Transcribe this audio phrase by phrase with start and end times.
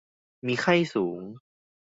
[0.45, 1.19] มีไข้สูง